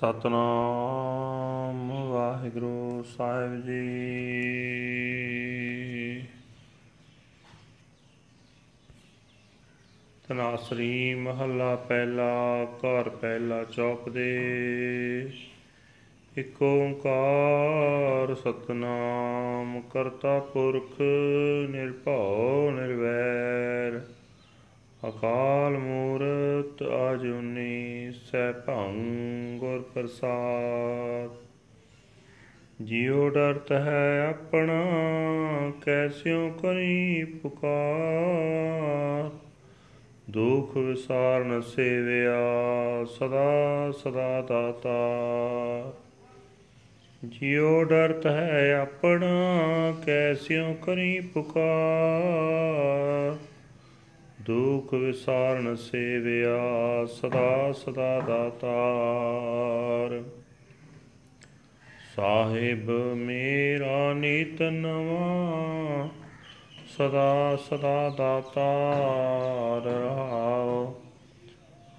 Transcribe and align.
ਸਤਨਾਮ 0.00 1.90
ਵਾਹਿਗੁਰੂ 2.10 3.02
ਸਾਹਿਬ 3.02 3.66
ਜੀ। 3.66 3.90
ਤਨਾਸਰੀ 10.28 11.14
ਮਹੱਲਾ 11.14 11.76
ਪਹਿਲਾ, 11.76 12.64
ਘਰ 12.64 13.08
ਪਹਿਲਾ 13.08 13.64
ਚੌਪ 13.64 14.08
ਦੇ। 14.08 14.40
ਇਕ 16.38 16.62
ਓੰਕਾਰ 16.62 18.34
ਸਤਨਾਮ 18.34 19.80
ਕਰਤਾ 19.80 20.40
ਪੁਰਖ 20.40 21.00
ਨਿਰਭਉ 21.70 22.70
ਨਿਰਵੈਰ। 22.70 24.19
ਅਕਾਲ 25.08 25.78
ਮੂਰਤ 25.78 26.82
ਆਜੁਨੀ, 26.82 28.12
ਸੈਭੰ 28.12 29.58
ਗੁਰ 29.58 29.90
ਪ੍ਰਸਾਦ। 29.94 31.30
ਜਿਉ 32.80 33.28
ਡਰਤ 33.28 33.72
ਹੈ 33.72 34.28
ਆਪਣਾ, 34.28 34.84
ਕੈਸਿਉ 35.84 36.50
ਕਰੀ 36.50 37.24
ਪੁਕਾਰ। 37.24 39.30
ਦੁਖ 40.30 40.76
ਵਿਸਾਰਨ 40.76 41.60
ਸੇਵਿਆ, 41.60 43.04
ਸਦਾ 43.04 43.90
ਸਦਾ 43.90 44.42
ਦਾਤਾ। 44.42 45.12
ਜਿਉ 47.24 47.84
ਡਰਤ 47.84 48.26
ਹੈ 48.26 48.74
ਆਪਣਾ, 48.74 49.54
ਕੈਸਿਉ 50.06 50.74
ਕਰੀ 50.74 51.20
ਪੁਕਾਰ। 51.20 53.49
ਦੁਖ 54.40 54.94
ਵਿਸਾਰਨ 54.94 55.76
ਸੇਵਿਆ 55.76 57.06
ਸਦਾ 57.06 57.72
ਸਦਾ 57.72 58.20
ਦਾਤਾਰ। 58.20 60.22
ਸਾਹਿਬ 62.16 63.16
ਮੇਰਾ 63.16 64.12
ਨੀਤ 64.12 64.62
ਨਵਾ, 64.62 66.08
ਸਦਾ 66.98 67.56
ਸਦਾ 67.56 68.08
ਦਾਤਾਰ 68.08 69.84
ਰਹਾਉ 69.84 70.94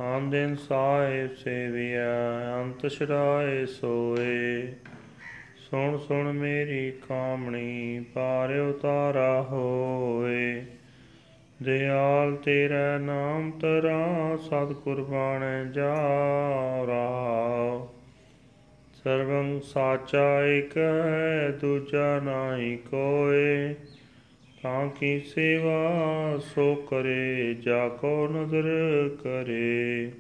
ਆਂਦਿਨ 0.02 0.56
ਸਾਹਿਬ 0.56 1.36
ਸੇਵਿਆ 1.36 2.62
ਅੰਤ 2.62 2.88
ਛੜਾਏ 2.88 3.66
ਸੋਏ। 3.66 4.74
ਸੁਣ 5.70 5.98
ਸੁਣ 5.98 6.32
ਮੇਰੀ 6.32 6.92
ਕਾਮਣੀ 6.92 8.06
ਪਾਰ 8.14 8.60
ਉਤਾਰਾ 8.60 9.42
ਹੋਏ। 9.42 10.66
ਦਿਆਲ 11.64 12.36
ਤੇਰਾ 12.36 12.98
ਨਾਮ 12.98 13.52
ਤਰਾ 13.52 14.38
ਸਤ 14.38 14.74
ਕੁਰਬਾਨ 14.74 15.72
ਜਾ 15.72 15.96
ਰਾਉ 16.88 17.88
ਸਰਵੰ 19.04 19.60
ਸਾਚਾ 19.60 20.46
ਇਕ 20.46 20.78
ਹੈ, 20.78 21.50
ਦੂਜਾ 21.62 22.20
ਨਾਹੀ 22.20 22.76
ਕੋਏ। 22.76 23.74
ਤਾਂ 24.64 24.90
ਕੀ 24.90 25.20
ਸੇਵਾ, 25.20 25.92
ਸੋ 26.38 26.76
ਕਰੇ, 26.76 27.54
ਜਾ 27.54 27.88
ਕੋ 27.90 28.28
ਨਜ਼ਰ 28.28 28.70
ਕਰੇ। 29.24 30.12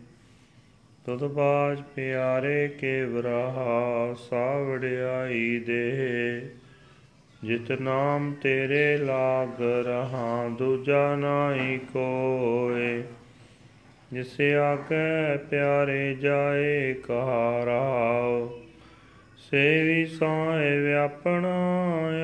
ਤਦ 1.05 1.23
ਬਾਜ 1.27 1.83
ਪਿਆਰੇ 1.95 2.67
ਕੇ 2.67 3.05
ਵਰਾਹਾ 3.05 4.13
ਸਾਵੜਿਆਈ 4.13 5.59
ਦੇ 5.59 5.91
ਜਿਤ 7.43 7.71
ਨਾਮ 7.71 8.33
ਤੇਰੇ 8.33 8.97
ਲਾਗ 8.97 9.61
ਰਹਾ, 9.61 10.49
ਦੂਜਾ 10.49 11.15
ਨਾਹੀ 11.15 11.77
ਕੋਏ। 11.77 13.03
ਜਿਸੇ 14.13 14.55
ਆਕੇ 14.55 15.37
ਪਿਆਰੇ 15.49 16.13
ਜਾਏ 16.13 16.93
ਕਹਾਰਾਉ 16.93 18.59
ਸੇਵੀ 19.37 20.05
ਸਾਏ 20.05 20.79
ਵਿਆਪਣਾ, 20.79 21.79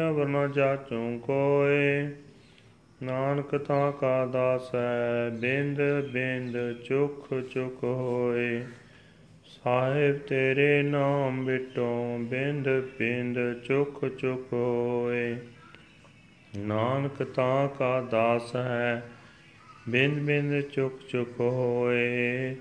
ਅਵਰ 0.09 0.27
ਨ 0.27 0.51
ਜਾਚੂ 0.51 1.19
ਕੋਏ। 1.19 2.09
ਨਾਨਕ 3.03 3.55
ਤਾਂ 3.57 3.91
ਕਾ 3.91 4.25
ਦਾਸ 4.25 4.75
ਹੈ, 4.75 5.29
ਬਿੰਦ 5.29 5.81
ਬਿੰਦ 6.13 6.81
ਚੁਖ 6.83 7.33
ਚੁਖ 7.53 7.83
ਹੋਏ। 7.83 8.63
ਸਾਹਿਬ 9.63 10.17
ਤੇਰੇ 10.17 10.83
ਨਾਮ 10.83 11.45
ਬਿਟੋ 11.45 12.17
ਬਿੰਦ 12.21 12.69
ਬਿੰਦ 12.99 13.37
ਚੁਖ 13.63 14.05
ਚੁਖ 14.05 14.53
ਹੋਏ। 14.53 15.37
ਨਾਨਕ 16.57 17.23
ਤਾਂ 17.23 17.67
ਕਾ 17.67 18.01
ਦਾਸ 18.01 18.55
ਹੈ, 18.55 19.03
ਬਿੰਦ 19.89 20.19
ਬਿੰਦ 20.19 20.61
ਚੁਖ 20.61 20.99
ਚੁਖ 21.09 21.39
ਹੋਏ। 21.39 22.55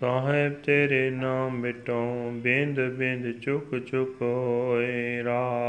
ਸਾਹਿਬ 0.00 0.52
ਤੇਰੇ 0.52 1.10
ਨਾਮ 1.10 1.62
ਬਿਟੋ 1.62 2.30
ਬਿੰਦ 2.34 2.80
ਬਿੰਦ 2.80 3.40
ਚੁਖ 3.40 3.74
ਚੁਖ 3.74 4.22
ਹੋਏ। 4.22 5.24
ਰਾਵ 5.24 5.67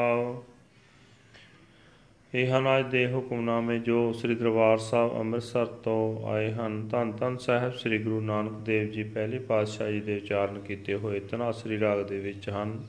ਇਹ 2.34 2.48
ਹਨ 2.48 2.80
ਅੱਜ 2.80 2.92
ਦੇ 2.92 3.14
ਹੁਕਮਨਾਮੇ 3.14 3.80
ਜੋ 3.80 4.14
ਸ੍ਰੀ 4.14 4.36
ਦਰਬਾਰ 4.36 4.78
ਸਾਹਿਬ 4.78 5.16
ਅੰਮ੍ਰਿਤਸਰ 5.16 5.66
ਤੋਂ 5.66 6.28
ਆਏ 6.28 6.52
ਹਨ, 6.52 6.88
ਧੰਨ 6.88 7.12
ਧੰਨ 7.12 7.38
ਸਾਹਿਬ 7.38 7.74
ਸ੍ਰੀ 7.74 7.98
ਗੁਰੂ 8.04 8.22
ਨਾਨਕ 8.22 8.52
ਦੇਵ 8.52 8.90
ਜੀ 8.90 9.04
ਪਹਿਲੇ 9.04 9.40
ਪਾਤਸ਼ਾਹ 9.40 9.92
ਜੀ 9.92 10.02
ਦੇ 10.02 10.18
ਉਚਾਰਨ 10.18 10.60
ਕੀਤੇ 10.60 10.96
ਹੋਏ 10.96 11.20
ਤਨਾਸਰੀ 11.20 11.80
ਰਾਗ 11.80 12.00
ਦੇ 12.00 12.20
ਵਿੱਚ 12.20 12.50
ਹਨ। 12.50 12.88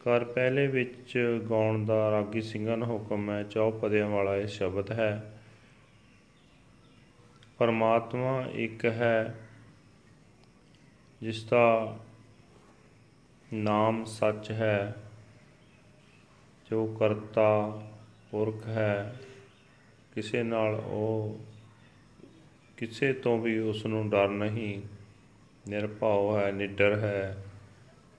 ਕਰ 0.00 0.24
ਪਹਿਲੇ 0.24 0.66
ਵਿੱਚ 0.66 1.18
ਗਾਉਣ 1.50 1.84
ਦਾ 1.84 2.10
ਰਾਗੀ 2.10 2.42
ਸਿੰਘਾਂ 2.42 2.76
ਨੂੰ 2.76 2.88
ਹੁਕਮ 2.88 3.30
ਹੈ 3.30 3.42
ਚੌਪਦਿਆਂ 3.42 4.08
ਵਾਲਾ 4.08 4.36
ਇਹ 4.36 4.46
ਸ਼ਬਦ 4.46 4.92
ਹੈ। 4.92 5.40
ਪਰਮਾਤਮਾ 7.58 8.44
ਇੱਕ 8.52 8.84
ਹੈ, 8.84 9.34
ਜਿਸ 11.20 11.44
ਦਾ 11.44 11.98
ਨਾਮ 13.52 14.04
ਸੱਚ 14.04 14.50
ਹੈ, 14.50 14.96
ਜੋ 16.70 16.86
ਕਰਤਾ 16.86 17.82
ਪੁਰਖ 18.30 18.66
ਹੈ, 18.66 19.16
ਕਿਸੇ 20.14 20.42
ਨਾਲ 20.42 20.74
ਉਹ 20.74 21.40
ਕਿਸੇ 22.76 23.12
ਤੋਂ 23.12 23.38
ਵੀ 23.38 23.58
ਉਸ 23.58 23.86
ਨੂੰ 23.86 24.10
ਡਰ 24.10 24.28
ਨਹੀਂ। 24.28 24.82
ਨਿਰਭਉ 25.68 26.38
ਹੈ, 26.38 26.52
ਨਿਡਰ 26.52 26.98
ਹੈ, 26.98 27.44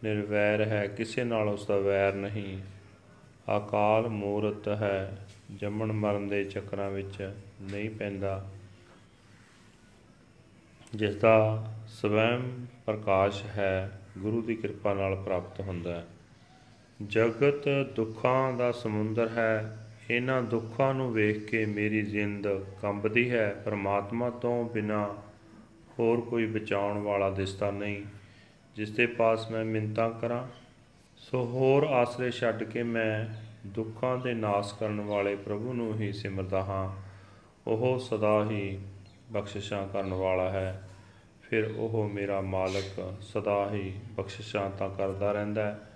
ਨਿਰਵੈਰ 0.03 0.61
ਹੈ, 0.61 0.87
ਕਿਸੇ 0.87 1.23
ਨਾਲ 1.23 1.49
ਉਸ 1.49 1.67
ਦਾ 1.67 1.77
ਵੈਰ 1.77 2.13
ਨਹੀਂ। 2.13 2.59
ਅਕਾਲ 3.57 4.07
ਮੂਰਤ 4.07 4.67
ਹੈ, 4.67 5.27
ਜੰਮਣ 5.55 5.91
ਮਰਨ 5.91 6.27
ਦੇ 6.27 6.43
ਚੱਕਰਾਂ 6.43 6.89
ਵਿੱਚ 6.89 7.33
ਨਹੀਂ 7.61 7.89
ਪੈਂਦਾ। 7.89 8.49
ਜਿਸ 10.95 11.15
ਦਾ 11.15 11.67
ਸਵੈਮ 11.87 12.65
ਪ੍ਰਕਾਸ਼ 12.85 13.43
ਹੈ, 13.45 14.01
ਗੁਰੂ 14.17 14.41
ਦੀ 14.41 14.55
ਕਿਰਪਾ 14.55 14.93
ਨਾਲ 14.93 15.15
ਪ੍ਰਾਪਤ 15.15 15.61
ਹੁੰਦਾ 15.61 15.95
ਹੈ। 15.95 16.05
ਜਗਤ 17.07 17.89
ਦੁੱਖਾਂ 17.95 18.53
ਦਾ 18.53 18.71
ਸਮੁੰਦਰ 18.71 19.27
ਹੈ 19.27 19.88
ਇਹਨਾਂ 20.09 20.41
ਦੁੱਖਾਂ 20.41 20.93
ਨੂੰ 20.93 21.13
ਵੇਖ 21.13 21.45
ਕੇ 21.45 21.65
ਮੇਰੀ 21.65 22.01
ਜਿੰਦ 22.01 22.47
ਕੰਬਦੀ 22.81 23.31
ਹੈ। 23.31 23.61
ਪਰਮਾਤਮਾ 23.65 24.29
ਤੋਂ 24.29 24.69
ਬਿਨਾ 24.69 25.15
ਹੋਰ 25.99 26.21
ਕੋਈ 26.21 26.45
ਬਚਾਉਣ 26.45 26.97
ਵਾਲਾ 26.97 27.29
ਦਿਸਦਾ 27.29 27.71
ਨਹੀਂ। 27.71 28.03
ਜਿਸ 28.75 28.91
ਦੇ 28.91 29.05
ਪਾਸ 29.05 29.51
ਮੈਂ 29.51 29.65
ਮਿੰਤਾ 29.65 30.09
ਕਰਾਂ, 30.09 30.47
ਸੋ 31.17 31.45
ਹੋਰ 31.45 31.83
ਆਸਰੇ 31.83 32.31
ਛੱਡ 32.31 32.63
ਕੇ 32.63 32.83
ਮੈਂ 32.83 33.33
ਦੁੱਖਾਂ 33.67 34.17
ਦੇ 34.17 34.33
ਨਾਸ 34.33 34.73
ਕਰਨ 34.73 35.01
ਵਾਲੇ 35.01 35.35
ਪ੍ਰਭੂ 35.35 35.73
ਨੂੰ 35.73 35.95
ਹੀ 35.95 36.11
ਸਿਮਰਦਾ 36.11 36.63
ਹਾਂ। 36.63 36.95
ਉਹ 37.67 37.99
ਸਦਾ 37.99 38.45
ਹੀ 38.49 38.79
ਬਖਸ਼ਿਸ਼ਾਂ 39.31 39.87
ਕਰਨ 39.87 40.13
ਵਾਲਾ 40.13 40.49
ਹੈ। 40.49 40.89
ਫਿਰ 41.41 41.73
ਉਹ 41.77 42.09
ਮੇਰਾ 42.13 42.41
ਮਾਲਕ 42.41 43.13
ਸਦਾ 43.21 43.69
ਹੀ 43.73 43.93
ਬਖਸ਼ਿਸ਼ਾਂ 44.17 44.69
ਤਾਂ 44.69 44.89
ਕਰਦਾ 44.89 45.31
ਰਹਿੰਦਾ 45.31 45.65
ਹੈ। 45.65 45.88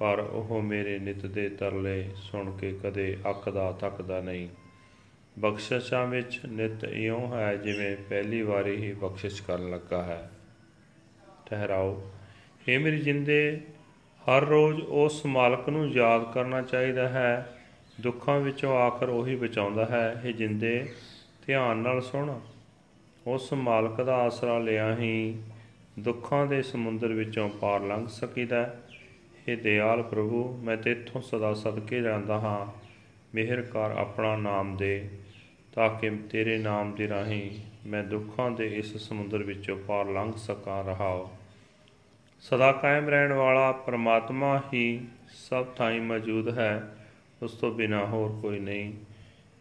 ਪਰ 0.00 0.18
ਉਹ 0.18 0.62
ਮੇਰੇ 0.62 0.98
ਨਿਤ 0.98 1.26
ਦੇ 1.26 1.48
ਤਰਲੇ 1.48 2.10
ਸੁਣ 2.16 2.56
ਕੇ 2.56 2.78
ਕਦੇ 2.82 3.18
ਅੱਕਦਾ 3.30 3.72
ਥੱਕਦਾ 3.72 4.20
ਨਹੀਂ। 4.20 4.48
ਬਖਸ਼ਿਸ਼ਾਂ 5.38 6.06
ਵਿੱਚ 6.06 6.40
ਨਿਤ 6.46 6.84
ਇਉਂ 6.84 7.36
ਹੈ 7.36 7.56
ਜਿਵੇਂ 7.56 7.96
ਪਹਿਲੀ 7.96 8.42
ਵਾਰੀ 8.42 8.76
ਹੀ 8.76 8.92
ਬਖਸ਼ਿਸ਼ 8.92 9.42
ਕਰਨ 9.42 9.70
ਲੱਗਾ 9.70 10.02
ਹੈ। 10.02 10.30
ਠਹਿਰਾਓ। 11.46 12.10
ਇਹ 12.68 12.78
ਮੇਰੀ 12.78 12.98
ਜਿੰਦੇ, 12.98 13.60
ਹਰ 14.20 14.44
ਰੋਜ਼ 14.44 14.80
ਉਸ 14.80 15.26
ਮਾਲਕ 15.26 15.68
ਨੂੰ 15.68 15.88
ਯਾਦ 15.88 16.32
ਕਰਨਾ 16.32 16.62
ਚਾਹੀਦਾ 16.62 17.08
ਹੈ। 17.08 17.58
ਦੁੱਖਾਂ 18.00 18.40
ਵਿੱਚੋਂ 18.40 18.76
ਆਖਰ 18.76 19.08
ਉਹੀ 19.08 19.36
ਬਚਾਉਂਦਾ 19.36 19.86
ਹੈ। 19.86 20.22
ਇਹ 20.24 20.34
ਜਿੰਦੇ, 20.34 20.88
ਧਿਆਨ 21.46 21.76
ਨਾਲ 21.76 22.00
ਸੁਣ। 22.00 22.40
ਉਸ 23.26 23.52
ਮਾਲਕ 23.52 24.02
ਦਾ 24.02 24.16
ਆਸਰਾ 24.16 24.58
ਲਿਆ 24.58 24.96
ਹੀ 24.96 25.42
ਦੁੱਖਾਂ 25.98 26.46
ਦੇ 26.46 26.62
ਸਮੁੰਦਰ 26.62 27.08
ਵਿੱਚੋਂ 27.08 27.50
ਪਾਰ 27.50 27.80
ਲੰਘ 27.80 28.06
ਸਕੀਦਾ 28.06 28.74
हे 29.48 29.60
ਦਿਆਲ 29.60 30.02
ਪ੍ਰਭੂ, 30.02 30.56
ਮੈਂ 30.56 30.76
ਤੇਥੋਂ 30.76 31.20
ਸਦਾ 31.20 31.54
ਸਦਕੇ 31.54 32.00
ਜਾਂਦਾ 32.02 32.38
ਹਾਂ। 32.40 32.66
ਮਿਹਰ 33.34 33.62
ਕਰ 33.62 33.90
ਆਪਣਾ 33.90 34.36
ਨਾਮ 34.36 34.76
ਦੇ, 34.76 35.08
ਤਾਂ 35.72 35.88
ਕਿ 35.90 36.10
ਤੇਰੇ 36.10 36.58
ਨਾਮ 36.58 36.92
ਦੇ 36.92 37.08
ਰਾਹੀਂ 37.08 37.50
ਮੈਂ 37.86 38.04
ਦੁੱਖਾਂ 38.04 38.50
ਦੇ 38.50 38.66
ਇਸ 38.66 38.96
ਸਮੁੰਦਰ 38.96 39.42
ਵਿੱਚੋਂ 39.42 39.76
ਪਾਰ 39.76 40.06
ਲੰਘ 40.06 40.32
ਸਕਾਂ 40.36 40.84
ਰਹਾਓ 40.84 41.30
ਸਦਾ 42.40 42.72
ਕਾਇਮ 42.72 43.08
ਰਹਿਣ 43.08 43.32
ਵਾਲਾ 43.32 43.72
ਪਰਮਾਤਮਾ 43.72 44.62
ਹੀ 44.74 45.00
ਸਭ 45.50 45.66
ਥਾਈਂ 45.66 46.00
ਮੌਜੂਦ 46.00 46.58
ਹੈ, 46.58 46.96
ਉਸ 47.42 47.52
ਤੋਂ 47.52 47.72
ਬਿਨਾ 47.72 48.06
ਹੋਰ 48.06 48.38
ਕੋਈ 48.42 48.58
ਨਹੀਂ। 48.58 48.92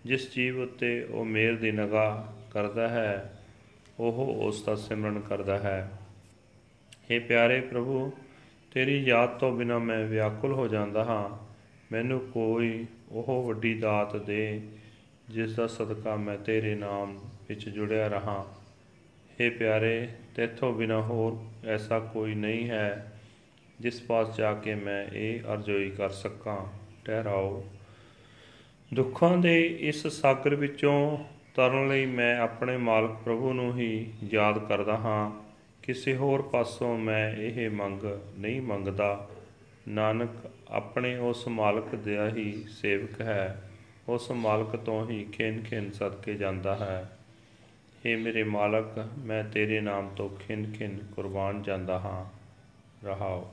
ਜਿਸ 0.06 0.36
ਜੀਵ 0.36 0.62
ਉੱਤੇ 0.62 1.04
ਉਹ 1.04 1.26
ਮੇਰ 1.26 1.56
ਦੀ 1.56 1.72
ਨਿਗਾਹ 1.72 2.34
ਕਰਦਾ 2.52 2.88
ਹੈ, 2.88 3.40
ਉਹ 4.00 4.44
ਉਸ 4.44 4.64
ਦਾ 4.64 4.76
ਸਿਮਰਨ 4.76 5.20
ਕਰਦਾ 5.20 5.60
ਹੈ। 5.60 5.92
हे 7.12 7.22
ਪਿਆਰੇ 7.28 7.62
ਪ੍ਰਭੂ 7.62 8.12
ਤੇਰੀ 8.72 8.98
ਯਾਦ 9.04 9.30
ਤੋਂ 9.30 9.52
ਬਿਨਾ 9.52 9.80
ਮੈਂ 9.80 10.06
ਵਿਆਕੁਲ 10.06 10.54
ਹੋ 10.54 10.68
ਜਾਂਦਾ 10.68 11.04
ਹਾਂ। 11.04 11.50
ਮੈਨੂੰ 11.92 12.20
ਕੋਈ 12.20 12.86
ਉਹ 13.12 13.44
ਵੱਡੀ 13.48 13.74
ਦਾਤ 13.74 14.16
ਦੇ, 14.16 14.62
ਜਿਸ 15.30 15.56
ਦਾ 15.56 15.68
ਸਦਕਾ 15.68 16.16
ਮੈਂ 16.16 16.38
ਤੇਰੇ 16.38 16.76
ਨਾਮ 16.76 17.20
ਵਿੱਚ 17.50 17.70
ਜੁੜਿਆ 17.70 18.08
ਰਹਾ। 18.08 18.46
हे 19.42 19.54
ਪਿਆਰੇ, 19.60 20.10
ਤੇਥੋਂ 20.36 20.74
ਬਿਨਾ 20.74 21.02
ਹੋਰ 21.02 21.46
ਐਸਾ 21.68 22.00
ਕੋਈ 22.00 22.36
ਨਹੀਂ 22.36 22.70
ਹੈ, 22.70 23.20
ਜਿਸ 23.80 24.02
ਪਾਸ 24.02 24.38
ਜਾ 24.38 24.54
ਕੇ 24.54 24.76
ਮੈਂ 24.76 25.06
ਇਹ 25.14 25.40
ਅਰਜ਼ੋਈ 25.40 25.90
ਕਰ 25.90 26.10
ਸਕਾਂ। 26.10 26.66
ਠਹਿਰਾਓ। 27.06 27.66
ਦੁੱਖਾਂ 28.94 29.38
ਦੇ 29.38 29.78
ਇਸ 29.80 30.08
ਸਾਗਰ 30.08 30.56
ਵਿੱਚੋਂ 30.56 31.18
ਤਰਨ 31.56 31.88
ਲਈ 31.88 32.06
ਮੈਂ 32.06 32.40
ਆਪਣੇ 32.40 32.78
ਮਾਲਕ 32.78 33.12
ਪ੍ਰਭੂ 33.26 33.54
ਨੂੰ 33.54 33.78
ਹੀ 33.78 34.14
ਯਾਦ 34.24 34.68
ਕਰਦਾ 34.68 34.98
ਹਾਂ। 34.98 35.49
ਕਿਸੇ 35.84 36.16
ਹੋਰ 36.16 36.42
ਪਾਸੋਂ 36.42 36.98
ਮੈਂ 36.98 37.32
ਇਹ 37.32 37.70
ਮੰਗ 37.70 38.04
ਨਹੀਂ 38.38 38.62
ਮੰਗਦਾ 38.62 39.30
ਨਾਨਕ 39.88 40.30
ਆਪਣੇ 40.70 41.18
ਉਸ 41.18 41.48
ਮਾਲਕ 41.48 41.96
ਦਾ 41.96 42.30
ਹੀ 42.30 42.64
ਸੇਵਕ 42.70 43.22
ਹੈ 43.22 43.64
ਉਸ 44.10 44.32
ਮਾਲਕ 44.32 44.76
ਤੋਂ 44.76 45.10
ਹੀ 45.10 45.24
ਖਿੰਨ 45.26 45.62
ਖਿੰਨ 45.64 45.92
ਸਦਕੇ 45.92 46.34
ਜਾਂਦਾ 46.34 46.76
ਹੈ 46.76 47.12
ਏ 48.06 48.16
ਮੇਰੇ 48.16 48.44
ਮਾਲਕ 48.44 49.06
ਮੈਂ 49.20 49.44
ਤੇਰੇ 49.44 49.82
ਨਾਮ 49.82 50.10
ਤੋਂ 50.10 50.30
ਖਿੰਨ 50.30 50.72
ਖਿੰਨ 50.72 51.00
ਕੁਰਬਾਨ 51.16 51.62
ਜਾਂਦਾ 51.64 52.00
ਹਾਂ 52.00 52.26
ਰਹਾਓ 53.06 53.48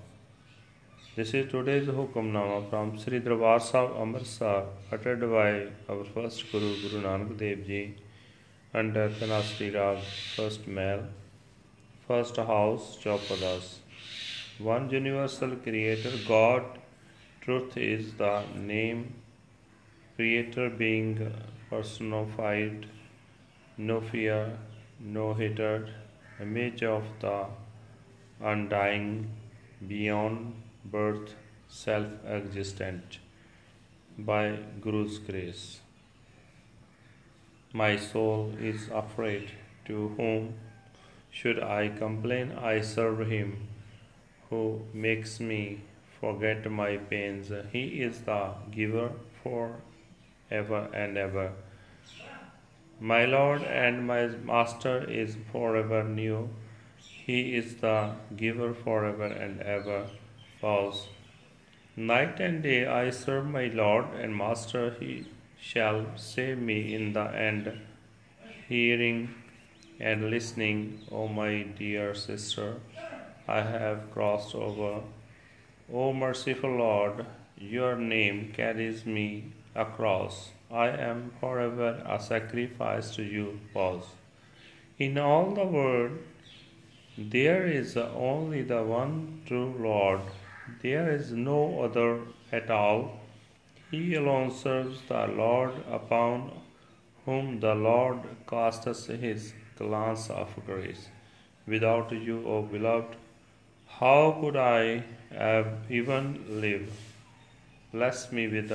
This 1.18 1.32
is 1.32 1.46
today's 1.50 1.86
Hukamnama 1.86 2.68
from 2.68 2.98
Sri 2.98 3.20
Darbar 3.20 3.58
Sahib 3.58 3.92
Amritsar, 3.96 4.64
uttered 4.92 5.20
by 5.20 5.66
our 5.88 6.04
first 6.04 6.52
Guru, 6.52 6.74
Guru 6.82 7.00
Nanak 7.02 7.38
Dev 7.38 7.66
Ji, 7.66 7.94
under 8.74 9.08
Kanasri 9.08 9.74
Rag, 9.74 10.02
first 10.36 10.68
male, 10.68 11.06
first 12.06 12.36
house, 12.36 12.96
Chaupadas. 13.02 13.78
One 14.58 14.88
universal 14.90 15.56
creator, 15.56 16.12
God, 16.26 16.64
truth 17.40 17.76
is 17.76 18.14
the 18.14 18.42
name, 18.54 19.14
creator 20.14 20.70
being 20.70 21.32
personified, 21.68 22.86
no 23.76 24.00
fear, 24.00 24.58
no 25.00 25.34
hatred, 25.34 25.90
image 26.40 26.82
of 26.82 27.04
the 27.20 27.46
undying, 28.40 29.30
beyond 29.86 30.54
birth, 30.84 31.34
self 31.68 32.06
existent, 32.26 33.18
by 34.16 34.58
Guru's 34.80 35.18
grace. 35.18 35.80
My 37.72 37.96
soul 37.96 38.54
is 38.58 38.88
afraid. 38.88 39.50
To 39.86 40.08
whom 40.16 40.54
should 41.38 41.58
I 41.62 41.88
complain? 41.88 42.52
I 42.52 42.80
serve 42.80 43.26
him 43.28 43.68
who 44.48 44.60
makes 44.94 45.38
me 45.38 45.80
forget 46.20 46.70
my 46.70 46.96
pains. 46.96 47.52
He 47.72 47.84
is 48.06 48.20
the 48.28 48.40
giver 48.70 49.10
for 49.42 49.76
ever 50.50 50.88
and 50.94 51.18
ever. 51.18 51.52
My 52.98 53.26
Lord 53.26 53.62
and 53.62 54.06
my 54.06 54.26
Master 54.52 54.96
is 55.22 55.36
forever 55.52 56.02
new. 56.04 56.48
He 57.26 57.54
is 57.54 57.74
the 57.76 58.12
giver 58.34 58.72
forever 58.72 59.26
and 59.26 59.60
ever. 59.60 60.06
Pause. 60.62 61.08
Night 61.96 62.40
and 62.40 62.62
day 62.62 62.86
I 62.86 63.10
serve 63.10 63.46
my 63.46 63.66
Lord 63.66 64.06
and 64.14 64.34
Master. 64.34 64.96
He 64.98 65.26
shall 65.60 66.06
save 66.16 66.58
me 66.58 66.94
in 66.94 67.12
the 67.12 67.26
end. 67.48 67.72
Hearing 68.68 69.34
and 69.98 70.30
listening, 70.30 71.00
O 71.10 71.28
my 71.28 71.62
dear 71.62 72.14
sister, 72.14 72.76
I 73.48 73.62
have 73.62 74.10
crossed 74.12 74.54
over. 74.54 75.00
O 75.92 76.12
merciful 76.12 76.76
Lord, 76.76 77.24
your 77.56 77.96
name 77.96 78.52
carries 78.52 79.06
me 79.06 79.52
across. 79.74 80.50
I 80.70 80.88
am 80.88 81.32
forever 81.40 82.02
a 82.06 82.20
sacrifice 82.20 83.14
to 83.16 83.22
you. 83.22 83.60
Pause. 83.72 84.08
In 84.98 85.16
all 85.18 85.54
the 85.54 85.64
world, 85.64 86.18
there 87.16 87.66
is 87.66 87.96
only 87.96 88.62
the 88.62 88.82
one 88.82 89.42
true 89.46 89.74
Lord. 89.78 90.20
There 90.82 91.10
is 91.10 91.32
no 91.32 91.82
other 91.82 92.20
at 92.52 92.70
all. 92.70 93.20
He 93.90 94.14
alone 94.14 94.50
serves 94.50 95.00
the 95.08 95.26
Lord 95.28 95.72
upon 95.90 96.50
whom 97.24 97.60
the 97.60 97.74
Lord 97.74 98.20
casteth 98.46 99.06
his 99.06 99.52
glance 99.76 100.28
of 100.30 100.54
grace. 100.66 101.08
Without 101.66 102.12
you, 102.12 102.42
O 102.46 102.62
beloved, 102.62 103.16
how 103.86 104.38
could 104.40 104.56
I 104.56 105.02
have 105.30 105.68
even 105.90 106.60
live? 106.60 106.90
Bless 107.92 108.30
me 108.32 108.46
with 108.48 108.72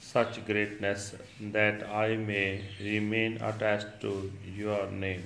such 0.00 0.44
greatness 0.46 1.14
that 1.40 1.88
I 1.88 2.16
may 2.16 2.62
remain 2.80 3.40
attached 3.42 4.00
to 4.02 4.32
your 4.56 4.90
name. 4.90 5.24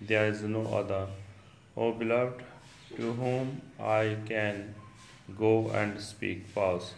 There 0.00 0.26
is 0.26 0.42
no 0.42 0.66
other. 0.66 1.06
O 1.76 1.92
beloved, 1.92 2.42
to 2.96 3.12
whom 3.12 3.62
I 3.80 4.16
can 4.26 4.74
go 5.38 5.70
and 5.70 6.00
speak. 6.00 6.54
Pause. 6.54 6.94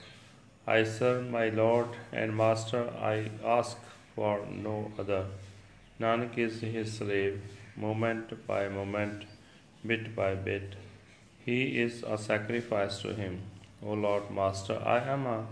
I 0.66 0.84
serve 0.84 1.30
my 1.30 1.50
Lord 1.50 1.88
and 2.12 2.36
Master, 2.36 2.90
I 2.98 3.30
ask 3.44 3.76
for 4.14 4.40
no 4.50 4.90
other. 4.98 5.26
Nanak 5.99 6.37
is 6.37 6.61
his 6.61 6.93
slave, 6.93 7.41
moment 7.75 8.47
by 8.47 8.69
moment, 8.69 9.25
bit 9.85 10.15
by 10.15 10.35
bit. 10.35 10.75
He 11.45 11.81
is 11.81 12.03
a 12.03 12.17
sacrifice 12.17 13.01
to 13.01 13.13
him. 13.13 13.41
O 13.83 13.93
Lord 13.93 14.31
Master, 14.31 14.81
I 14.85 14.99
am 14.99 15.25
a 15.25 15.45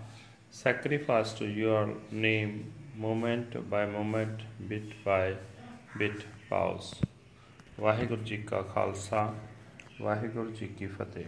sacrifice 0.51 1.33
to 1.33 1.45
your 1.45 1.95
name, 2.11 2.73
moment 2.95 3.69
by 3.69 3.85
moment, 3.85 4.41
bit 4.67 5.03
by 5.03 5.35
bit. 5.97 6.25
Pause. 6.49 6.95
Waheguru 7.79 8.23
ਜੀ 8.23 8.37
ਕਾ 8.37 8.61
ਖਾਲਸਾ 8.61 9.35
ਵਾਹਿਗੁਰੂ 10.01 10.51
ਜੀ 10.51 10.67
ਕੀ 10.67 10.87
ਫਤਿਹ 10.87 11.25